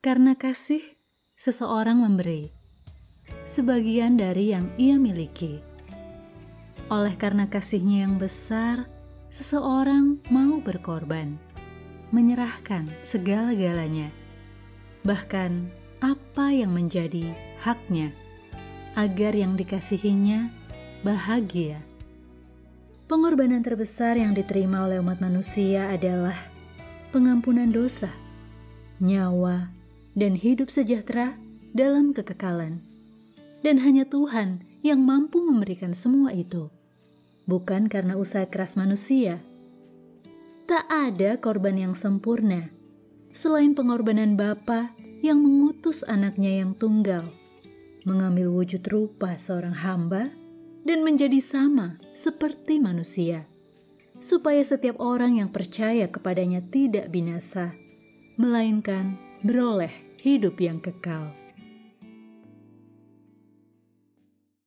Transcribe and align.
Karena 0.00 0.32
kasih, 0.32 0.80
seseorang 1.36 2.00
memberi 2.00 2.56
sebagian 3.44 4.16
dari 4.16 4.48
yang 4.48 4.72
ia 4.80 4.96
miliki. 4.96 5.60
Oleh 6.88 7.12
karena 7.20 7.44
kasihnya 7.52 8.08
yang 8.08 8.16
besar, 8.16 8.88
seseorang 9.28 10.16
mau 10.32 10.56
berkorban, 10.64 11.36
menyerahkan 12.16 12.88
segala-galanya, 13.04 14.08
bahkan 15.04 15.68
apa 16.00 16.48
yang 16.48 16.72
menjadi 16.72 17.36
haknya, 17.60 18.16
agar 18.96 19.36
yang 19.36 19.52
dikasihinya 19.52 20.48
bahagia. 21.04 21.84
Pengorbanan 23.04 23.60
terbesar 23.60 24.16
yang 24.16 24.32
diterima 24.32 24.88
oleh 24.88 24.96
umat 24.96 25.20
manusia 25.20 25.92
adalah 25.92 26.40
pengampunan 27.12 27.68
dosa, 27.68 28.08
nyawa, 28.96 29.79
dan 30.14 30.34
hidup 30.34 30.70
sejahtera 30.70 31.38
dalam 31.74 32.10
kekekalan. 32.10 32.82
Dan 33.60 33.82
hanya 33.84 34.08
Tuhan 34.08 34.64
yang 34.80 35.04
mampu 35.04 35.44
memberikan 35.44 35.92
semua 35.92 36.32
itu, 36.32 36.72
bukan 37.44 37.86
karena 37.92 38.16
usaha 38.16 38.48
keras 38.48 38.74
manusia. 38.80 39.44
Tak 40.64 40.86
ada 40.88 41.36
korban 41.36 41.76
yang 41.76 41.94
sempurna 41.98 42.72
selain 43.34 43.76
pengorbanan 43.76 44.34
Bapa 44.34 44.90
yang 45.20 45.38
mengutus 45.38 46.02
anaknya 46.06 46.64
yang 46.64 46.72
tunggal, 46.74 47.30
mengambil 48.08 48.50
wujud 48.50 48.82
rupa 48.88 49.36
seorang 49.36 49.76
hamba 49.76 50.32
dan 50.82 51.04
menjadi 51.04 51.38
sama 51.44 52.00
seperti 52.16 52.80
manusia, 52.80 53.44
supaya 54.18 54.64
setiap 54.64 54.96
orang 54.98 55.38
yang 55.38 55.52
percaya 55.52 56.08
kepadanya 56.08 56.64
tidak 56.72 57.12
binasa, 57.12 57.76
melainkan 58.40 59.20
beroleh 59.44 60.09
hidup 60.20 60.60
yang 60.60 60.76
kekal. 60.84 61.32